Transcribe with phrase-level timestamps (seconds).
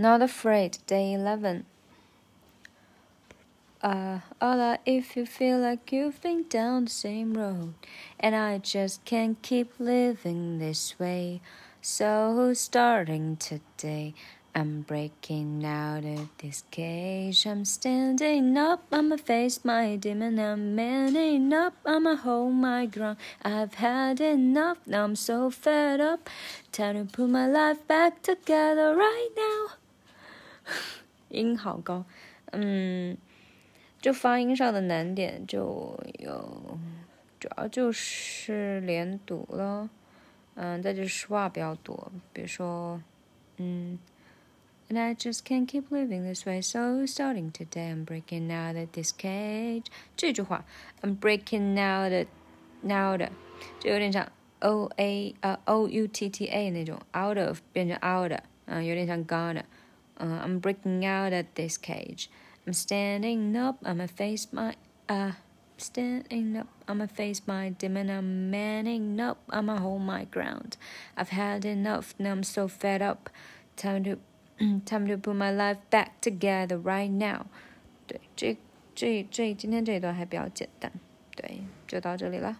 [0.00, 1.66] Not afraid, day 11.
[3.82, 7.74] Uh, hola, if you feel like you've been down the same road,
[8.18, 11.42] and I just can't keep living this way.
[11.82, 14.14] So, starting today,
[14.54, 17.46] I'm breaking out of this cage.
[17.46, 20.38] I'm standing up, I'ma face my demon.
[20.38, 23.18] I'm manning up, I'ma hold my ground.
[23.42, 26.30] I've had enough, now I'm so fed up.
[26.72, 29.76] Time to put my life back together right now.
[31.28, 32.04] 音好高，
[32.52, 33.16] 嗯，
[34.00, 36.78] 就发音上的难点就有，
[37.38, 39.88] 主要就是连读了，
[40.54, 43.02] 嗯，再就是说话比较多，比如说，
[43.56, 43.98] 嗯。
[44.92, 46.60] And I just can't keep living this way.
[46.60, 49.84] So starting today, I'm breaking out of this cage.
[50.16, 50.64] 这句话
[51.00, 52.26] ，I'm breaking out of
[52.82, 53.30] now 的，
[53.78, 59.62] 就有点像 O A 呃 O U T T A 那种 out of 变成 out 的，嗯，有点像 gone
[60.19, 62.29] uh, I'm breaking out of this cage.
[62.65, 63.77] I'm standing up.
[63.83, 64.75] I'ma face my
[65.07, 65.33] uh
[65.77, 66.67] standing up.
[66.87, 68.09] I'ma face my demon.
[68.09, 69.37] I'm manning up.
[69.49, 70.77] I'ma hold my ground.
[71.17, 72.13] I've had enough.
[72.17, 73.29] Now I'm so fed up.
[73.75, 74.17] Time to
[74.85, 77.47] Time to put my life back together right now。
[78.07, 78.55] 对，这
[78.95, 80.89] 这这今天这一段还比较简单，
[81.35, 82.57] 对，就到这里了。